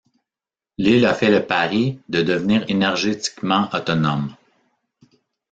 [0.79, 4.35] L'île a fait le pari de devenir énergétiquement autonome.